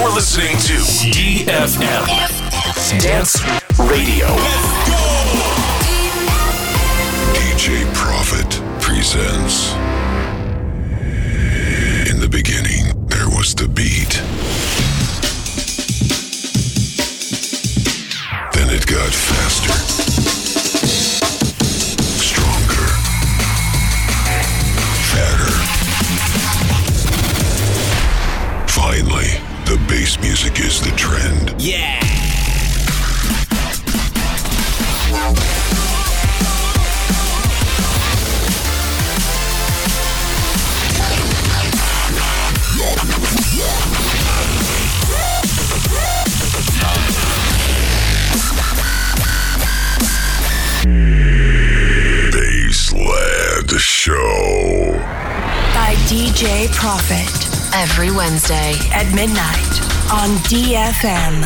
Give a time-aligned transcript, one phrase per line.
[0.00, 0.72] You're listening to
[1.12, 2.06] DFM
[3.02, 3.38] Dance
[3.78, 4.28] Radio.
[7.34, 8.48] DJ Prophet
[8.80, 9.79] presents.
[30.42, 31.54] Music is the trend.
[31.60, 32.00] Yeah.
[52.32, 54.92] Bassland Show.
[55.74, 61.44] by DJ Profit every Wednesday at midnight on DFM.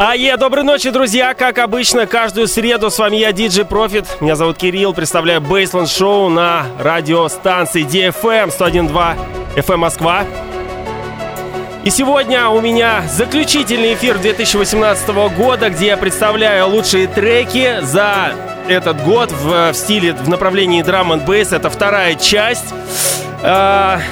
[0.00, 1.34] Ае, доброй ночи, друзья!
[1.34, 4.06] Как обычно, каждую среду с вами я, Диджей Профит.
[4.20, 9.16] Меня зовут Кирилл, представляю Бейсленд Шоу на радиостанции DFM 101.2
[9.56, 10.24] FM Москва.
[11.88, 18.34] И сегодня у меня заключительный эфир 2018 года, где я представляю лучшие треки за
[18.68, 21.50] этот год в, в стиле, в направлении драм н бейс.
[21.50, 22.74] Это вторая часть.
[23.42, 24.02] А,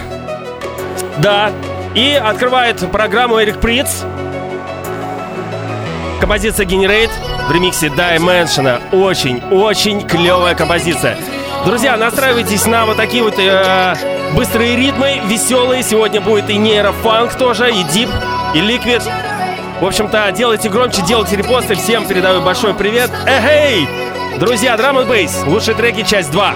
[1.18, 1.52] да.
[1.94, 4.04] И открывает программу Эрик Приц.
[6.18, 7.10] Композиция Generate
[7.46, 8.80] в ремиксе Dimension.
[8.90, 11.18] Очень-очень клевая композиция.
[11.66, 13.94] Друзья, настраивайтесь на вот такие вот э,
[14.36, 15.82] быстрые ритмы, веселые.
[15.82, 18.08] Сегодня будет и нейрофанк тоже, и дип,
[18.54, 19.02] и ликвид.
[19.80, 21.74] В общем-то, делайте громче, делайте репосты.
[21.74, 23.10] Всем передаю большой привет.
[23.26, 23.88] Эй,
[24.38, 25.42] Друзья, драм н бейс.
[25.46, 26.54] Лучшие треки, часть 2.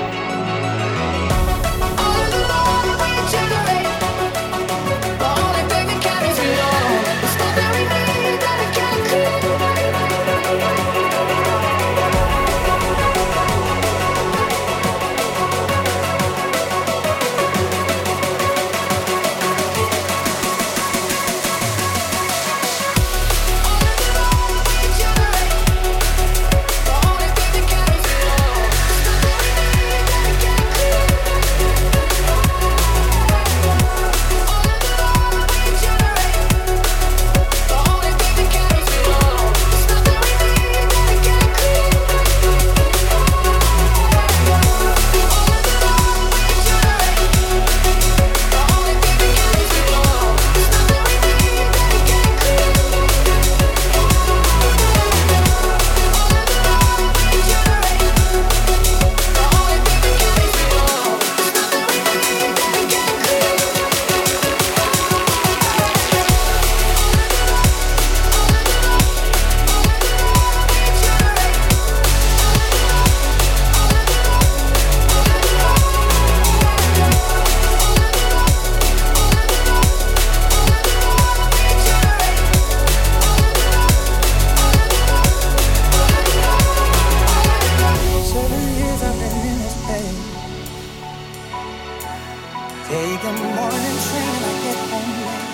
[92.90, 95.50] Take the morning train, I get home late.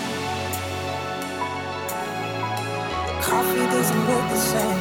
[3.08, 4.80] The Coffee doesn't work the same.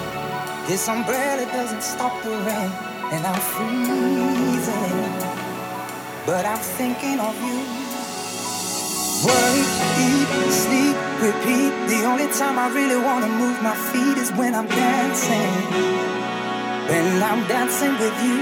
[0.66, 2.71] This umbrella doesn't stop the rain,
[3.11, 5.16] and I'm freezing.
[6.25, 7.59] But I'm thinking of you.
[9.27, 9.67] Work,
[10.07, 10.29] eat,
[10.63, 10.95] sleep,
[11.27, 11.73] repeat.
[11.91, 15.51] The only time I really wanna move my feet is when I'm dancing.
[16.87, 18.40] When I'm dancing with you,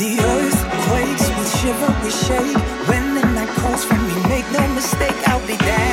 [0.00, 1.21] the earth quakes,
[1.62, 2.58] shiver, we shake.
[2.88, 5.91] When the night calls for me, make no mistake, I'll be dancing.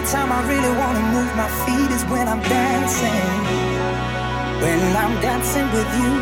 [0.00, 3.40] Only time I really wanna move my feet is when I'm dancing.
[4.62, 6.12] When I'm dancing with you.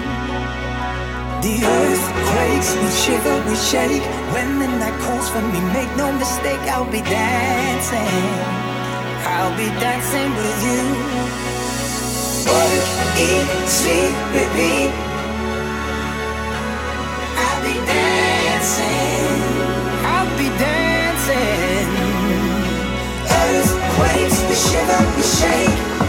[1.45, 4.03] The earth quakes, we shiver, we shake.
[4.35, 8.25] When the night calls for me, make no mistake, I'll be dancing.
[9.35, 10.83] I'll be dancing with you.
[12.51, 12.85] Work,
[13.29, 15.08] eat, sleep.
[24.01, 26.08] waves, you shiver, you shake.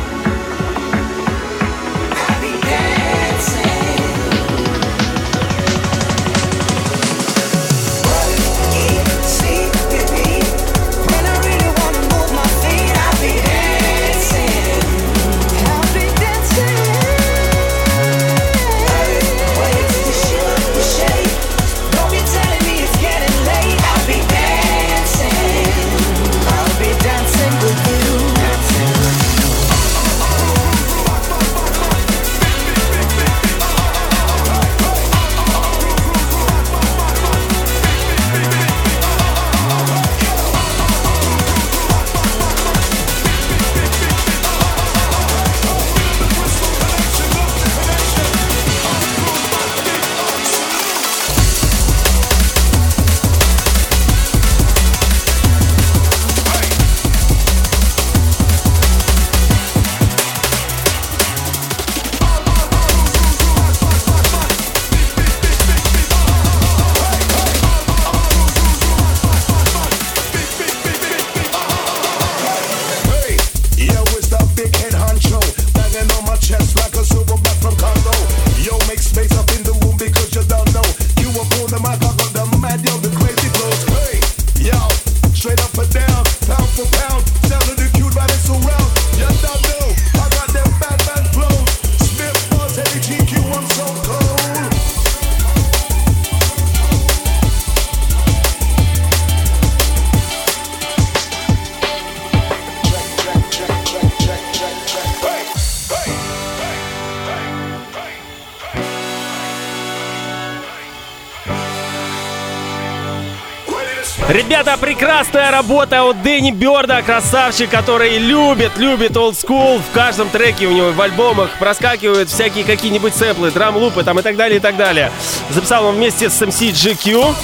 [114.80, 119.80] Прекрасная работа от Дэнни Бёрда, красавчик, который любит, любит old school.
[119.80, 124.36] В каждом треке у него в альбомах проскакивают всякие какие-нибудь сэплы, драм-лупы там и так
[124.36, 125.12] далее, и так далее.
[125.50, 127.36] Записал он вместе с MC GQ.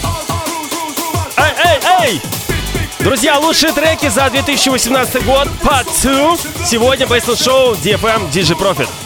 [1.37, 2.21] Эй, эй, эй!
[2.99, 6.65] Друзья, лучшие треки за 2018 год, Part 2.
[6.65, 9.04] Сегодня Бейсленд Шоу, DFM, DJ Profit.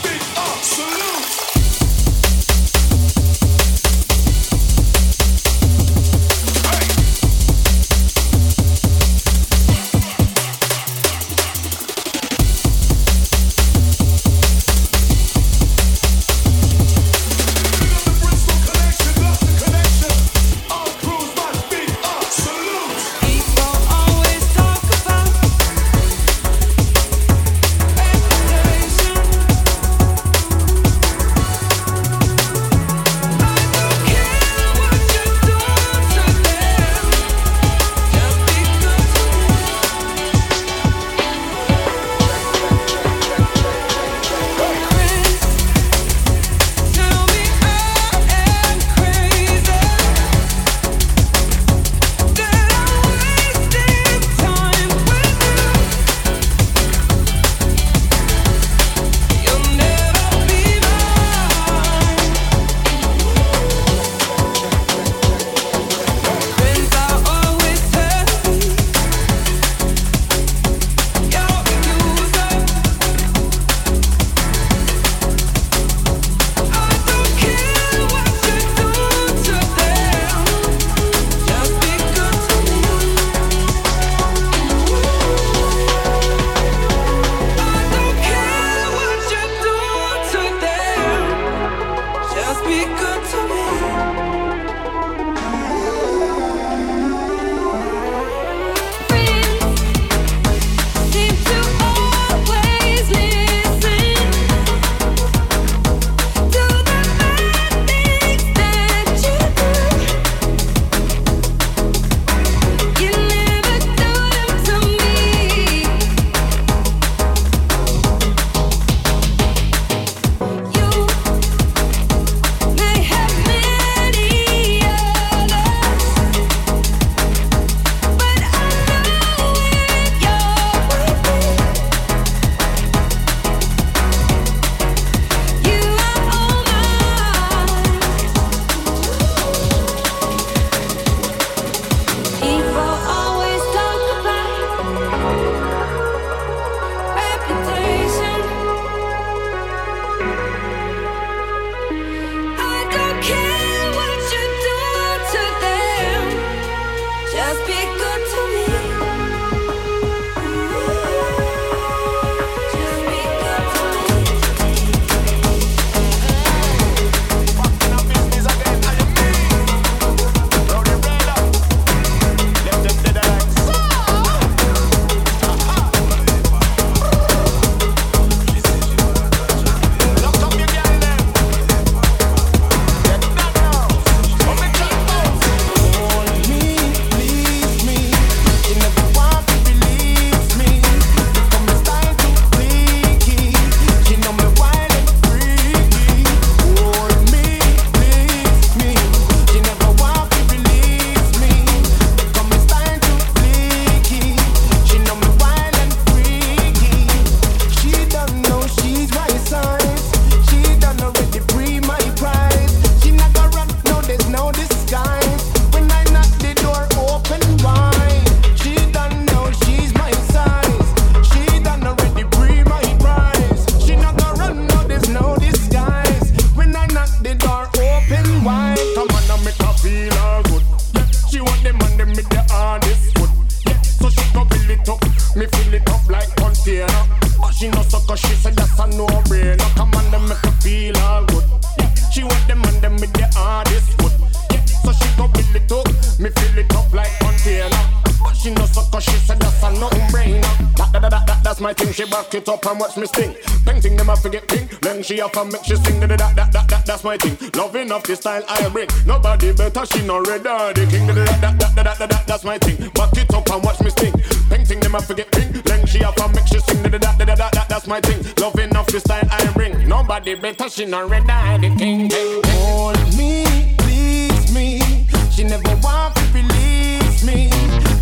[252.79, 253.35] Watch me sting.
[253.65, 254.67] Painting them I forget ping.
[254.81, 255.99] Then she off and make she sing.
[255.99, 257.37] That, that, that, that, that's my thing.
[257.53, 258.87] Loving of the style I bring.
[259.05, 261.05] Nobody better, she no red the king.
[261.07, 262.89] That, that, that, that, that, that, that, that's my thing.
[262.91, 264.13] Back it up and watch me sting.
[264.49, 265.51] Painting them I forget ping.
[265.51, 266.81] Then she off and make she sing.
[266.83, 268.23] That, that, that, that, that, that's my thing.
[268.39, 269.87] Loving of the style I bring.
[269.87, 272.09] Nobody better, she no red the king.
[272.45, 275.07] Hold me, please me.
[275.31, 277.49] She never want to release me.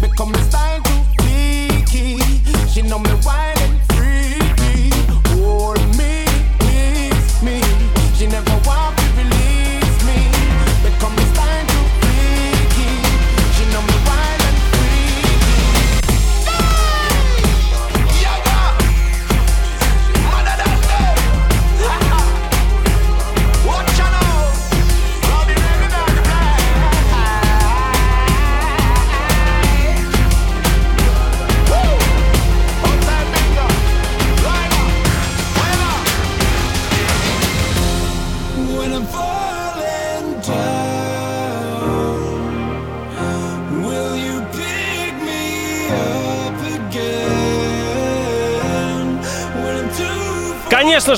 [0.02, 2.20] Become a style too freaky.
[2.68, 3.47] She know me wild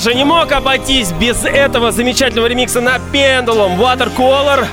[0.00, 4.66] же, не мог обойтись без этого замечательного ремикса на Pendulum Watercolor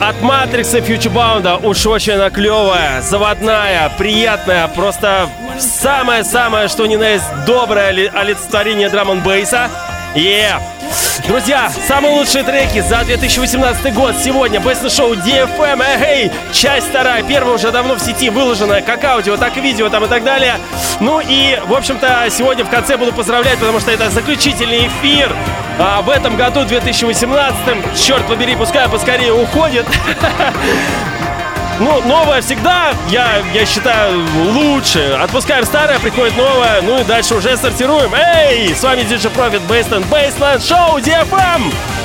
[0.00, 1.66] от Matrix и Futurebound.
[1.66, 5.28] Уж очень она клевая, заводная, приятная, просто
[5.58, 9.68] самое-самое, что ни на есть, доброе оли- олицетворение драм н бейса
[10.16, 10.60] Yeah.
[11.26, 17.54] Друзья, самые лучшие треки за 2018 год сегодня Best шоу DFM, эй, часть вторая, первая
[17.54, 20.58] уже давно в сети выложена, как аудио, так и видео там и так далее.
[21.00, 25.34] Ну и, в общем-то, сегодня в конце буду поздравлять, потому что это заключительный эфир
[25.78, 27.96] а, в этом году, 2018.
[27.98, 29.86] Черт побери, пускай поскорее уходит.
[31.80, 35.18] Ну, новое всегда, я, я считаю, лучше.
[35.18, 38.12] Отпускаем старое, приходит новое, ну и дальше уже сортируем.
[38.14, 41.99] Эй, с вами DJ Profit Baseland Baseland Show DFM!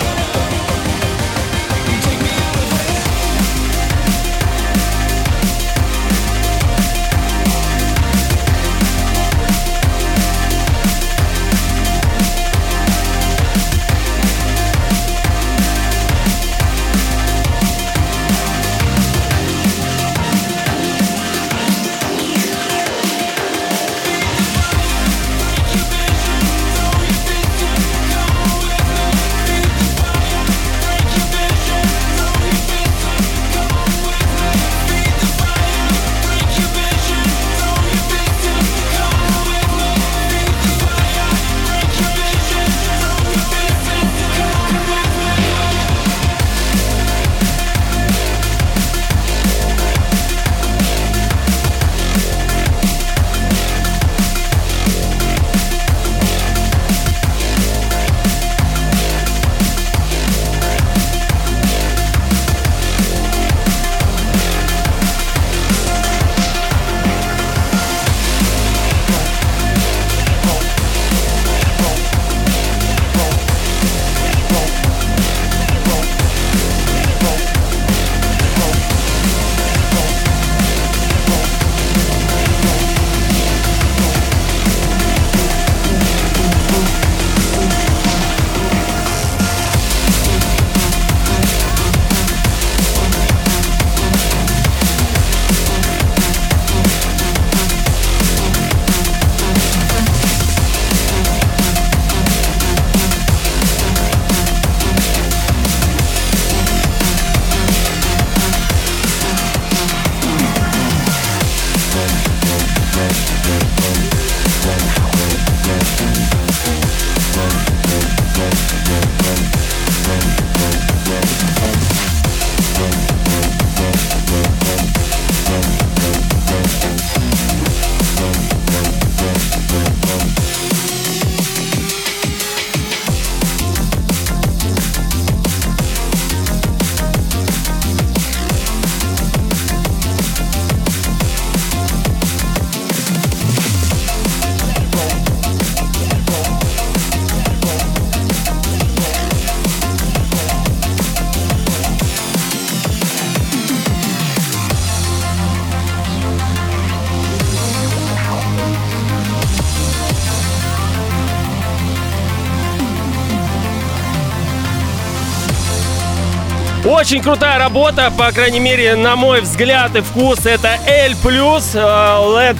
[167.06, 170.44] Очень крутая работа, по крайней мере, на мой взгляд и вкус.
[170.48, 172.58] Это L+, э, LED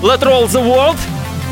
[0.00, 0.96] Let Roll the World.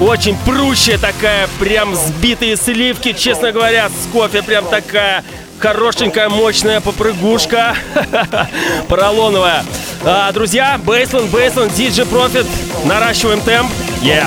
[0.01, 5.23] Очень прущая такая, прям сбитые сливки, честно говоря, с кофе прям такая
[5.59, 7.77] хорошенькая, мощная попрыгушка.
[8.89, 9.63] Поролоновая.
[10.07, 12.47] А, друзья, Бейсленд, Бейсленд, DJ Profit.
[12.87, 13.71] Наращиваем темп.
[14.01, 14.27] Yeah.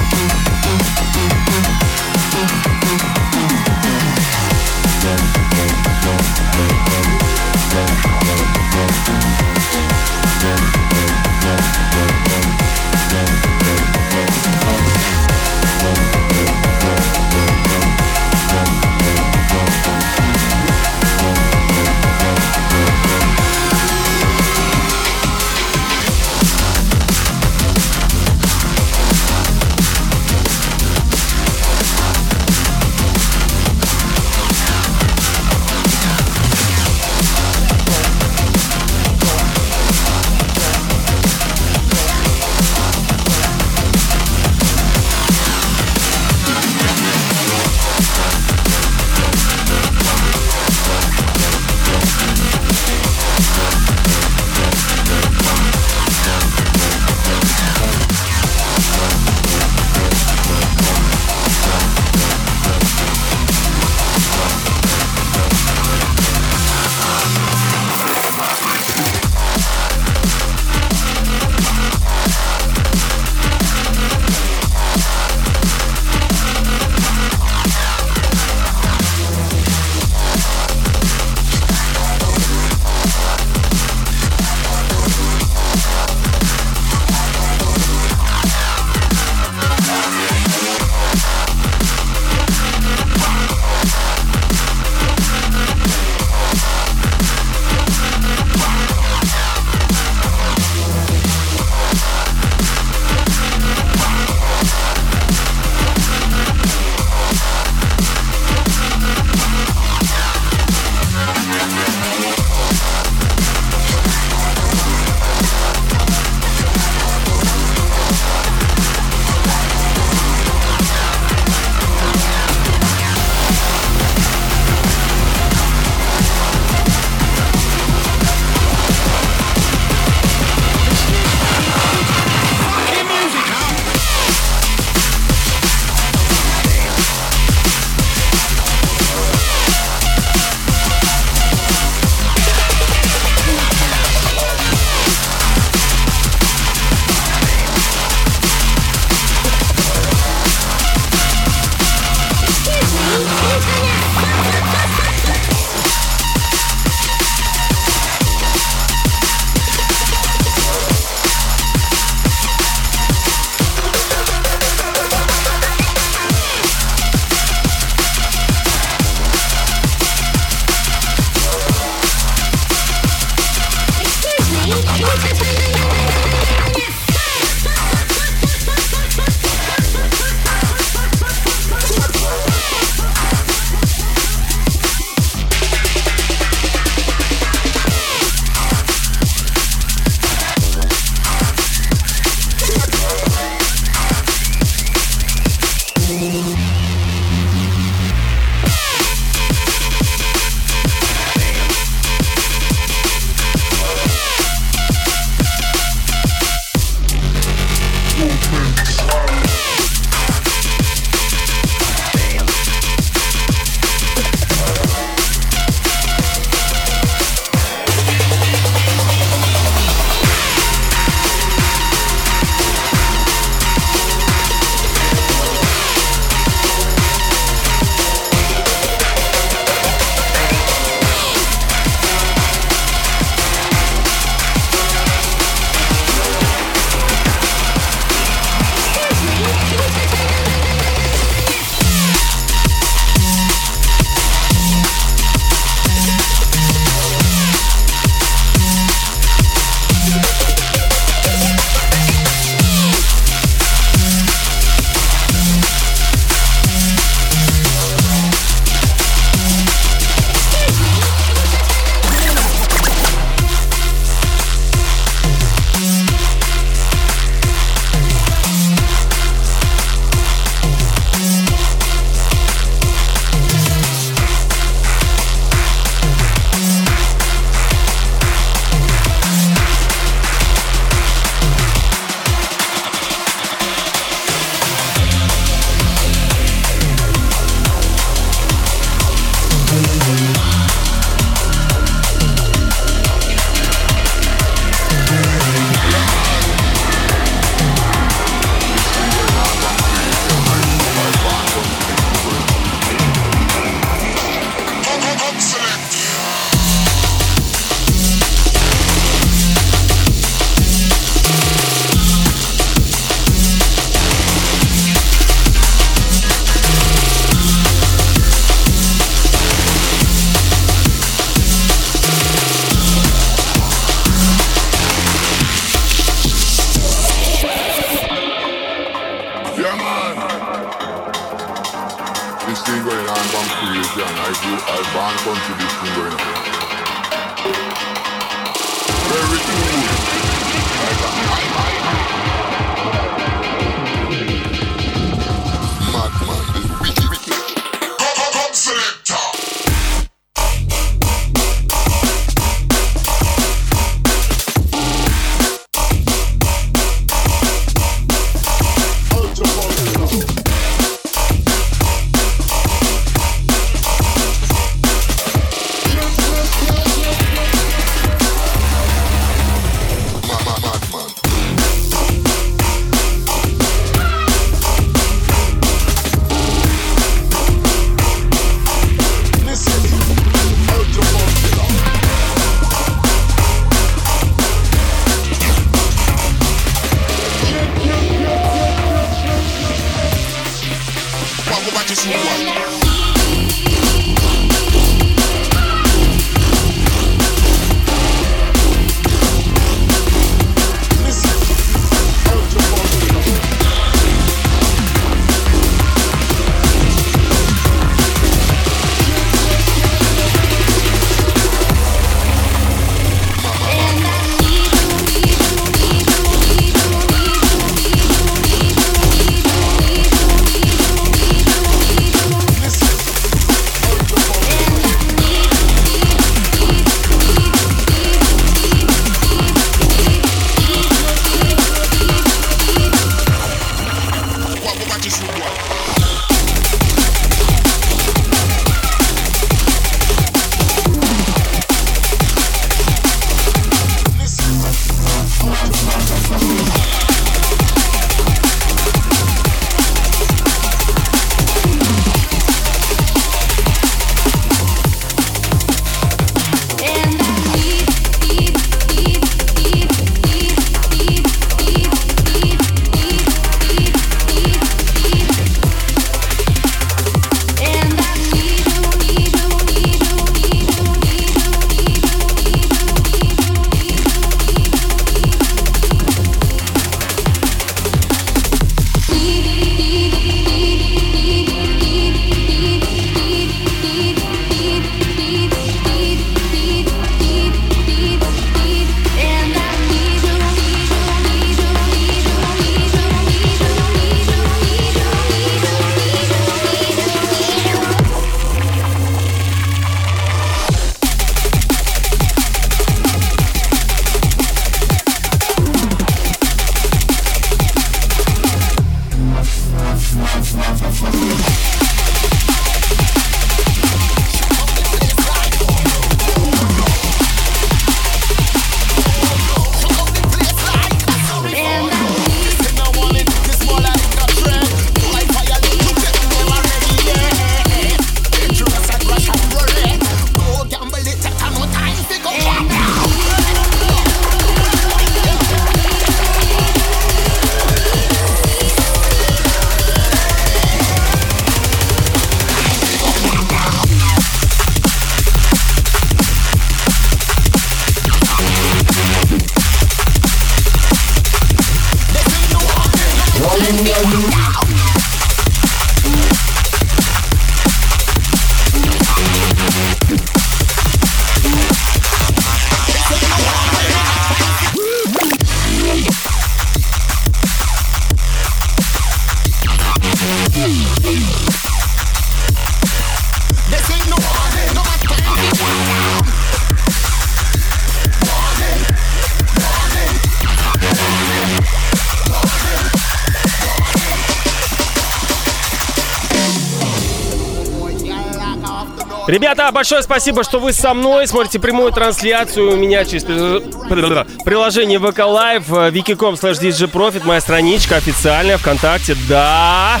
[589.26, 591.26] Ребята, большое спасибо, что вы со мной.
[591.26, 597.96] Смотрите прямую трансляцию у меня через при- приложение VK Live, wiki.com slash djprofit, моя страничка
[597.96, 600.00] официальная ВКонтакте, да.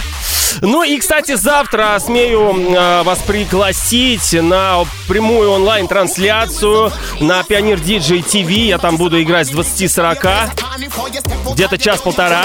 [0.60, 8.50] Ну и, кстати, завтра смею э, вас пригласить на прямую онлайн-трансляцию на Пионер Диджей ТВ.
[8.50, 12.44] Я там буду играть с 20.40, где-то час-полтора.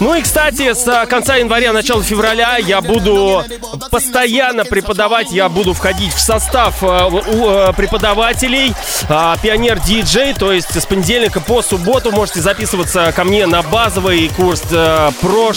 [0.00, 3.44] Ну и, кстати, с а, конца января, начала февраля я буду
[3.90, 8.74] постоянно преподавать, я буду входить в состав у, а, преподавателей
[9.08, 14.28] а, Пионер Диджей, то есть с понедельника по субботу можете записываться ко мне на базовый
[14.30, 15.52] курс, а, про,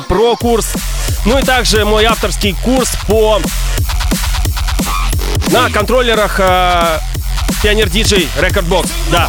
[0.00, 0.72] про курс,
[1.26, 3.40] ну и также мой авторский курс по
[5.50, 6.38] на контроллерах
[7.62, 9.28] Пионер Диджей Box, да.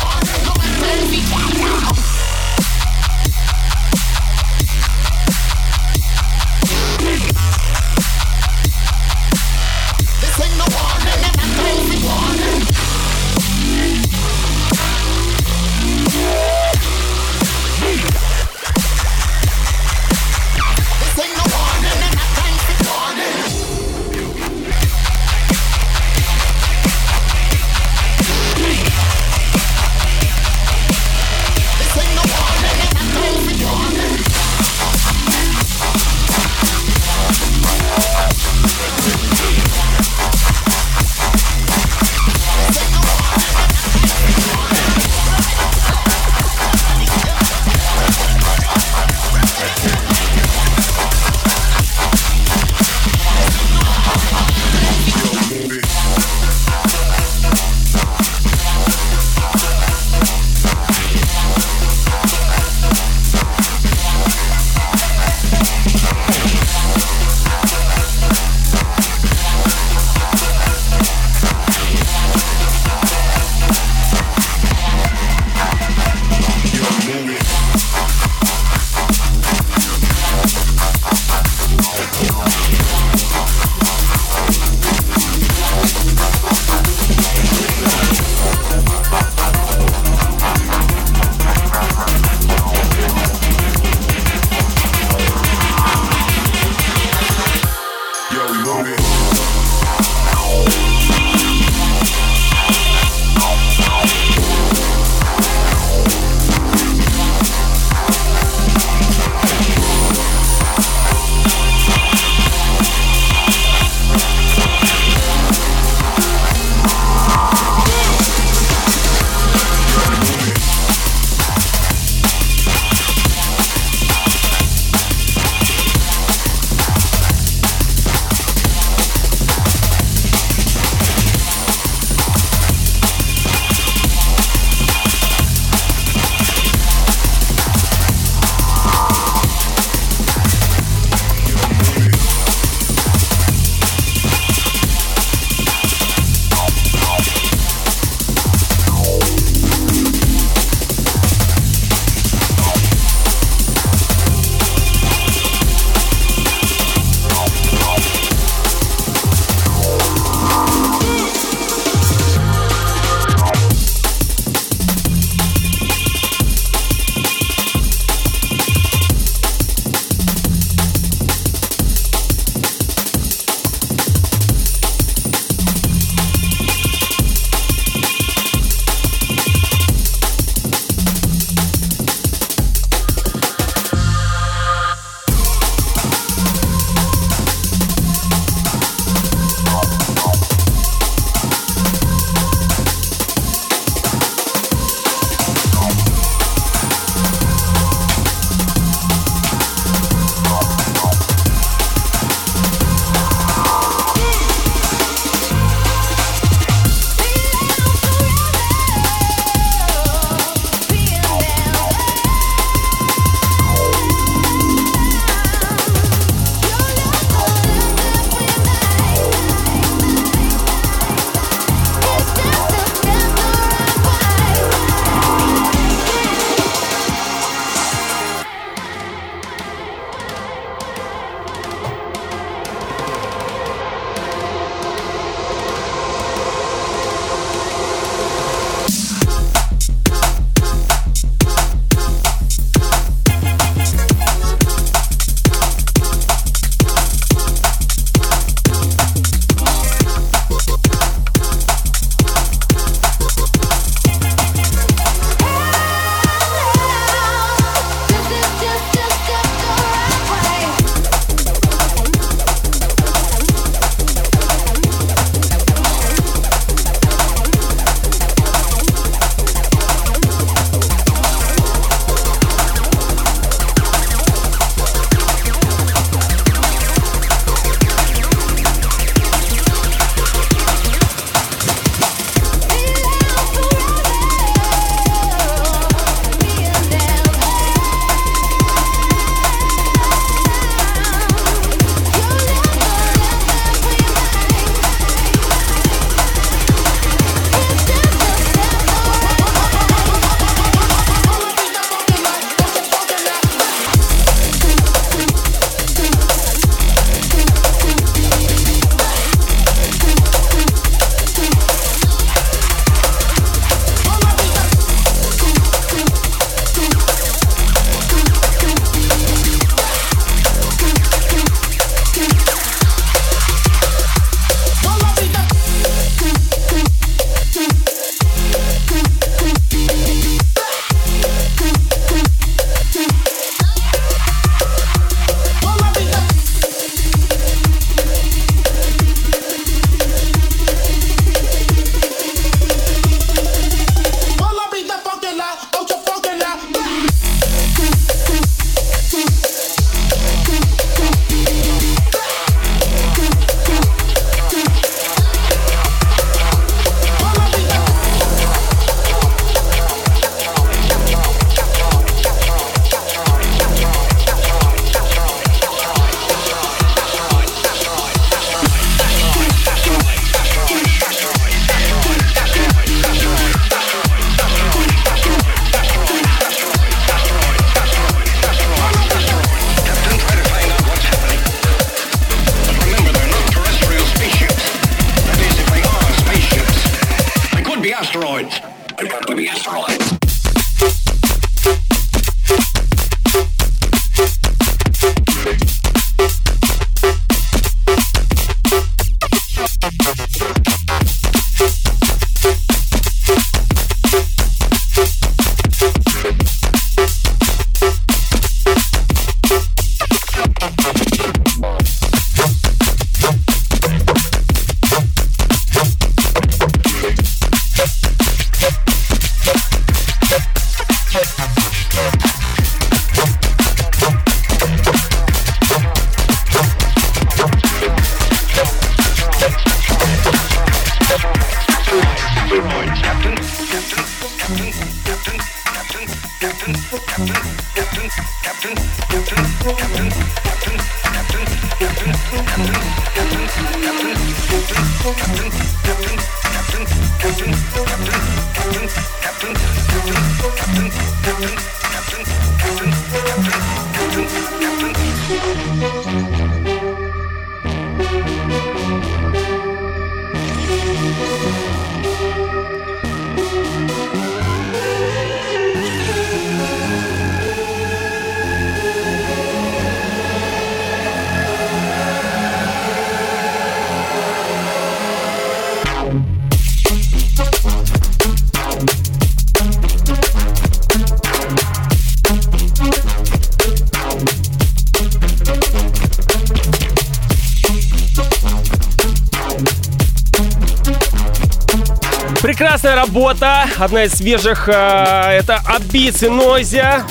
[493.84, 497.06] Одна из свежих, э, это Абиц и Нойзя.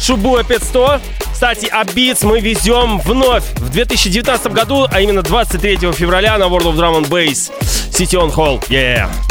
[0.00, 1.00] Шубуя 500.
[1.32, 6.76] Кстати, Абиц мы везем вновь в 2019 году, а именно 23 февраля на World of
[6.76, 7.50] Drum and Bass
[7.90, 8.62] City on Hall.
[8.68, 9.25] Yeah.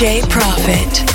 [0.00, 1.09] DJ Profit.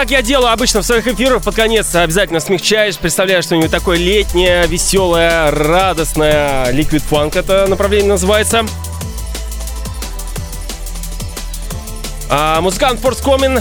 [0.00, 4.66] Как я делаю обычно в своих эфирах, под конец обязательно смягчаешь, представляешь что-нибудь такое летнее,
[4.66, 6.72] веселое, радостное.
[6.72, 8.64] Liquid Funk это направление называется.
[12.30, 13.60] А, музыкант Форс Комин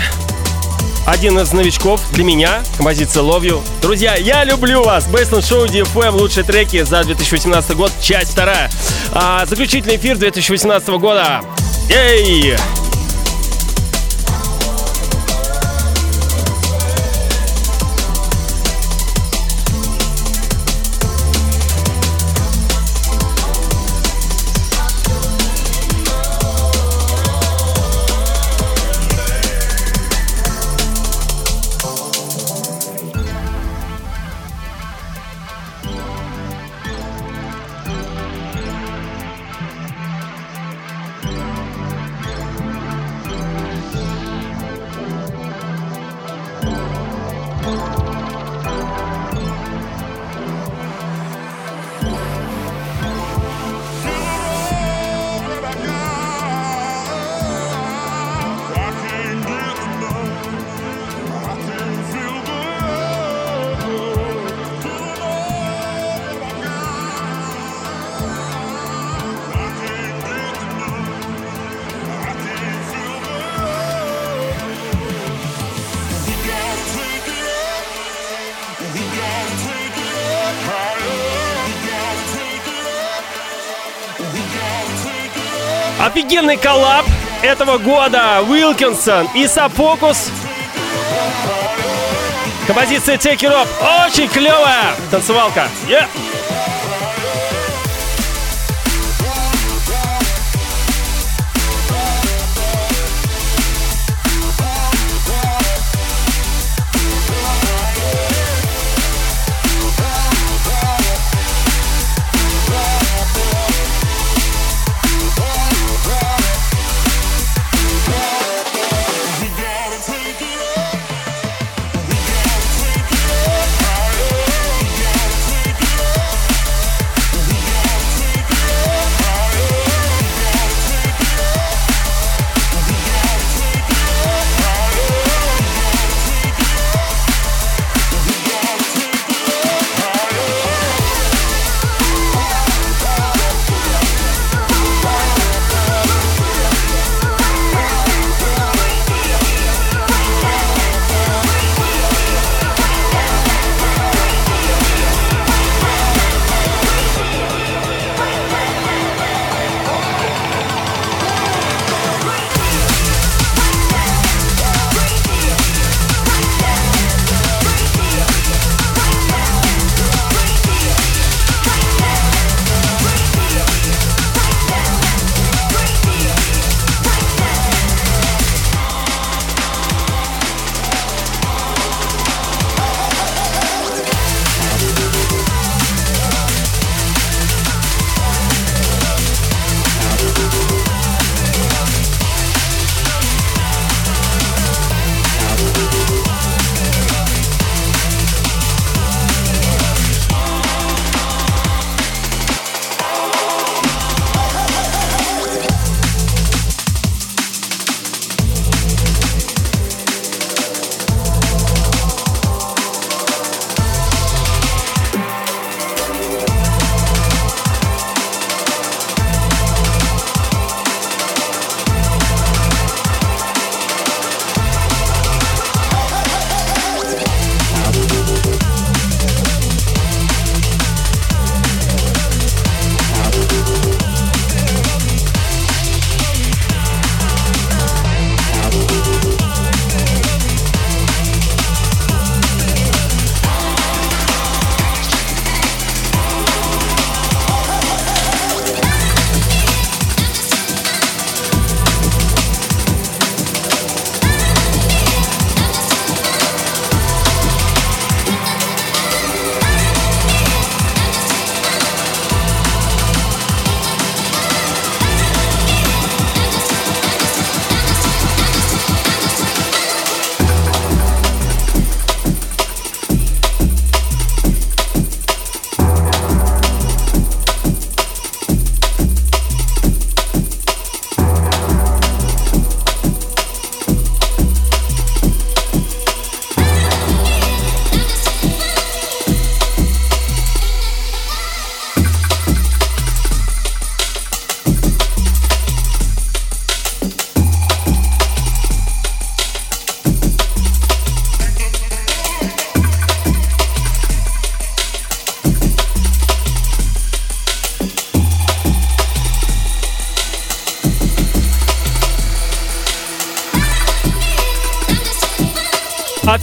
[1.06, 3.62] один из новичков для меня, композиция Love You.
[3.82, 5.08] Друзья, я люблю вас.
[5.08, 8.72] Бейсленд Шоу DFM, лучшие треки за 2018 год, часть вторая.
[9.12, 11.42] А, заключительный эфир 2018 года.
[11.90, 12.56] Эй!
[86.20, 87.06] Офигенный коллаб
[87.42, 88.42] этого года.
[88.42, 90.32] Уилкинсон и Сапокус.
[92.68, 93.68] Композиция Take It Up.
[94.06, 95.70] Очень клевая танцевалка.
[95.88, 96.06] Yeah.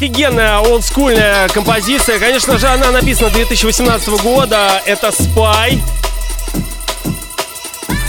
[0.06, 2.20] Офигенная олдскульная композиция.
[2.20, 4.80] Конечно же, она написана 2018 года.
[4.86, 5.80] Это Spy.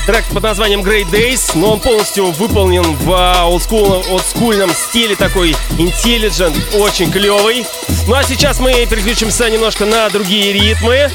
[0.05, 6.55] Трек под названием Great Days, но он полностью выполнен в олдскульном, олдскульном стиле, такой intelligent,
[6.77, 7.65] очень клевый.
[8.05, 11.09] Ну а сейчас мы переключимся немножко на другие ритмы.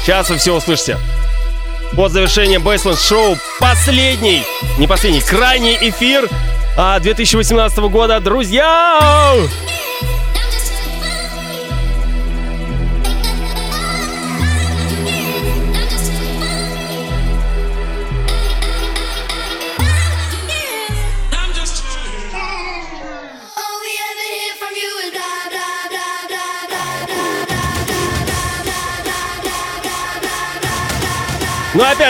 [0.00, 0.96] Сейчас вы все услышите.
[1.94, 4.42] Под завершение Baseline Show последний,
[4.78, 6.30] не последний, крайний эфир
[6.76, 8.20] 2018 а, года.
[8.20, 9.30] Друзья!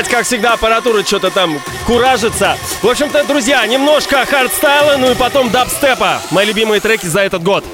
[0.01, 2.57] Опять, как всегда, аппаратура что-то там куражится.
[2.83, 6.23] В общем-то, друзья, немножко хардстайла, ну и потом дабстепа.
[6.31, 7.65] Мои любимые треки за этот год.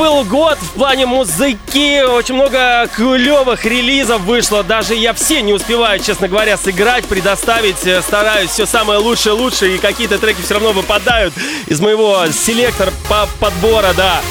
[0.00, 2.02] Был год в плане музыки.
[2.02, 4.62] Очень много клевых релизов вышло.
[4.64, 7.76] Даже я все не успеваю, честно говоря, сыграть, предоставить.
[8.02, 9.74] Стараюсь все самое лучшее, лучшее.
[9.74, 11.34] И какие-то треки все равно выпадают
[11.66, 14.22] из моего селектора по подбора, да.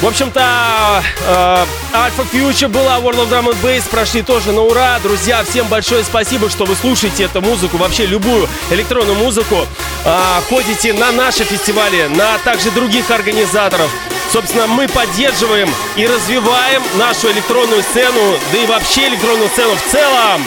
[0.00, 5.00] В общем-то, э, Alpha Future была, World of Drum and Bass прошли тоже на ура.
[5.02, 9.66] Друзья, всем большое спасибо, что вы слушаете эту музыку, вообще любую электронную музыку.
[10.04, 13.90] Э, ходите на наши фестивали, на также других организаторов.
[14.32, 20.44] Собственно, мы поддерживаем и развиваем нашу электронную сцену, да и вообще электронную сцену в целом.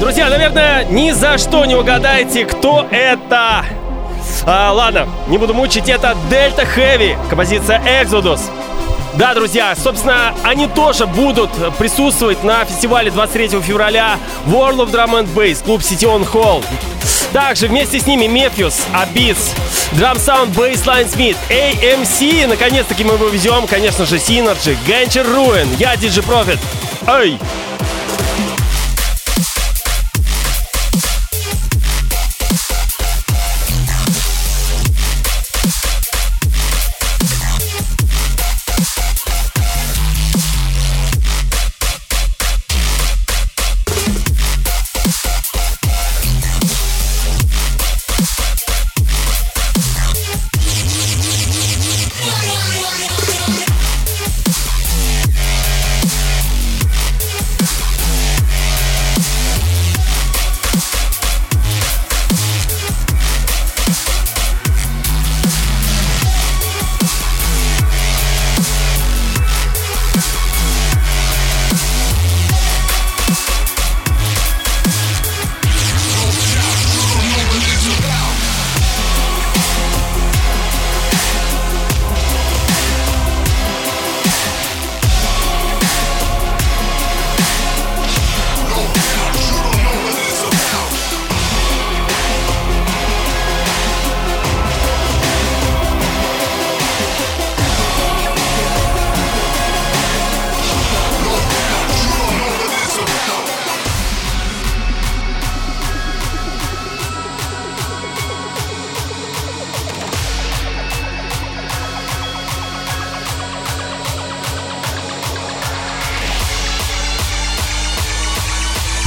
[0.00, 3.64] Друзья, наверное, ни за что не угадаете, кто это.
[4.46, 8.40] А, ладно, не буду мучить, это Delta Heavy, композиция Exodus.
[9.14, 15.34] Да, друзья, собственно, они тоже будут присутствовать на фестивале 23 февраля World of Drum and
[15.34, 16.64] Bass, клуб City Hall.
[17.32, 19.38] Также вместе с ними Мефьюс, Abyss,
[19.94, 22.46] Drum Sound Bassline Smith, AMC.
[22.46, 25.68] Наконец-таки мы его везем, конечно же, Synergy, Генчер Руин.
[25.76, 26.58] Я DJ Profit.
[27.08, 27.38] Эй!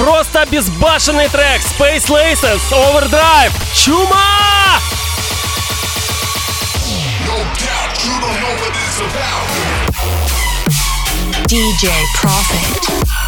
[0.01, 3.51] Просто безбашенный трек Space Laces Overdrive.
[3.75, 4.79] Чума!
[11.45, 13.20] DJ Profit.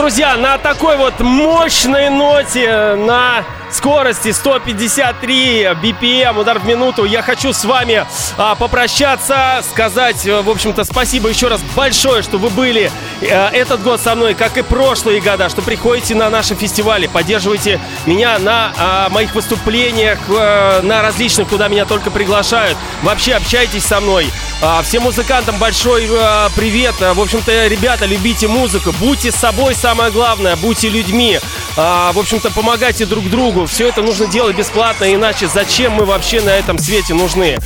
[0.00, 7.52] Друзья, на такой вот мощной ноте, на скорости 153 BPM, удар в минуту, я хочу
[7.52, 8.06] с вами
[8.38, 12.90] а, попрощаться, сказать, в общем-то, спасибо еще раз большое, что вы были
[13.20, 18.38] этот год со мной, как и прошлые года, что приходите на наши фестивали, поддерживайте меня
[18.38, 22.76] на а, моих выступлениях, а, на различных, куда меня только приглашают.
[23.02, 24.30] Вообще общайтесь со мной.
[24.62, 26.94] А, всем музыкантам большой а, привет.
[27.00, 31.38] В общем-то, ребята, любите музыку, будьте собой, самое главное, будьте людьми.
[31.76, 33.66] А, В общем-то, помогайте друг другу.
[33.66, 37.58] Все это нужно делать бесплатно, иначе зачем мы вообще на этом свете нужны?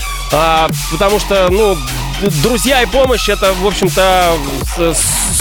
[0.91, 1.77] Потому что, ну,
[2.43, 4.37] друзья и помощь это, в общем-то,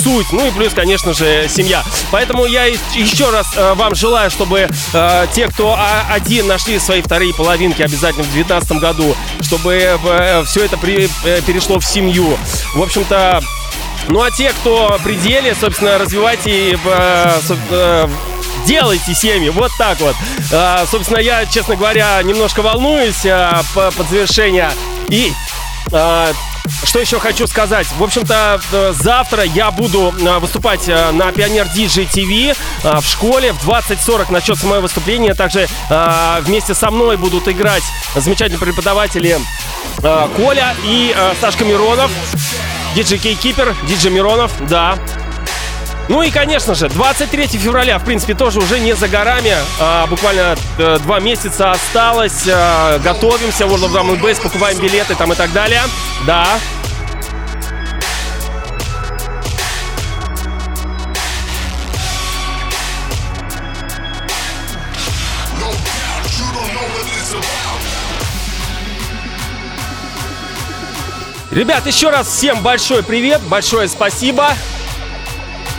[0.04, 0.32] суть.
[0.32, 1.84] Ну и плюс, конечно же, семья.
[2.12, 5.78] Поэтому я еще раз э, вам желаю, чтобы э, те, кто
[6.10, 9.98] один нашли свои вторые половинки обязательно в 2019 году, чтобы
[10.46, 12.38] все это э, перешло в семью.
[12.76, 13.42] В общем-то,
[14.10, 17.40] ну а те, кто при деле, собственно, развивайте, э,
[17.70, 18.10] э,
[18.66, 20.16] делайте семьи, вот так вот.
[20.52, 24.72] А, собственно, я, честно говоря, немножко волнуюсь а, по- под завершение.
[25.10, 25.32] И
[25.92, 26.32] а,
[26.84, 27.88] что еще хочу сказать?
[27.98, 33.54] В общем-то, э, завтра я буду э, выступать э, на Пионер DJ TV в школе.
[33.54, 35.34] В 20.40 начнется мое выступление.
[35.34, 35.68] Также
[36.42, 37.84] вместе со мной будут играть
[38.16, 39.40] замечательные преподаватели
[40.36, 42.12] Коля и Сашка Миронов.
[42.96, 44.98] Диджей Кейкипер, диджей Миронов, да.
[46.10, 49.54] Ну и, конечно же, 23 февраля, в принципе, тоже уже не за горами.
[49.80, 52.44] А, буквально э, два месяца осталось.
[52.48, 55.82] А, готовимся, World of Drum Bass, покупаем билеты там и так далее.
[56.28, 56.60] Да.
[71.52, 74.54] Ребят, еще раз всем большой привет, большое спасибо.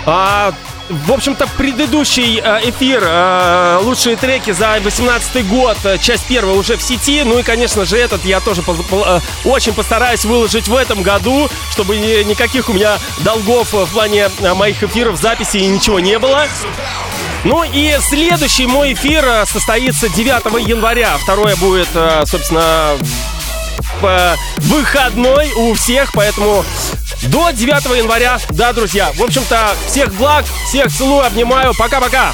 [0.06, 0.52] А,
[0.90, 6.76] в общем-то, предыдущий э, эфир э, «Лучшие треки за 18 год», э, часть первая уже
[6.76, 7.22] в сети.
[7.24, 8.62] Ну и, конечно же, этот я тоже
[9.44, 14.82] очень постараюсь выложить в этом году, чтобы ни- никаких у меня долгов в плане моих
[14.82, 16.46] эфиров, записи и ничего не было.
[17.44, 21.16] Ну и следующий мой эфир состоится 9 января.
[21.18, 21.88] Второе будет,
[22.26, 22.96] собственно,
[24.00, 26.64] в выходной у всех, поэтому
[27.24, 29.10] до 9 января, да, друзья.
[29.14, 31.72] В общем-то, всех благ, всех целую, обнимаю.
[31.78, 32.32] Пока-пока.